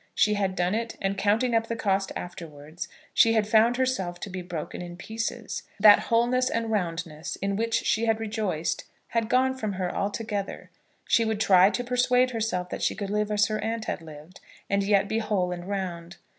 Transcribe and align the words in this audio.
She 0.15 0.33
had 0.33 0.55
done 0.55 0.73
it, 0.73 0.97
and, 0.99 1.15
counting 1.15 1.53
up 1.53 1.67
the 1.67 1.75
cost 1.75 2.11
afterwards, 2.15 2.87
she 3.13 3.33
had 3.33 3.47
found 3.47 3.77
herself 3.77 4.19
to 4.21 4.31
be 4.31 4.41
broken 4.41 4.81
in 4.81 4.97
pieces. 4.97 5.61
That 5.79 5.99
wholeness 6.09 6.49
and 6.49 6.71
roundness, 6.71 7.35
in 7.35 7.55
which 7.55 7.75
she 7.83 8.05
had 8.07 8.19
rejoiced, 8.19 8.85
had 9.09 9.29
gone 9.29 9.53
from 9.55 9.73
her 9.73 9.95
altogether. 9.95 10.71
She 11.07 11.23
would 11.23 11.39
try 11.39 11.69
to 11.69 11.83
persuade 11.83 12.31
herself 12.31 12.69
that 12.71 12.81
she 12.81 12.95
could 12.95 13.11
live 13.11 13.29
as 13.29 13.45
her 13.45 13.59
aunt 13.63 13.85
had 13.85 14.01
lived, 14.01 14.39
and 14.71 14.81
yet 14.81 15.07
be 15.07 15.19
whole 15.19 15.51
and 15.51 15.69
round. 15.69 16.17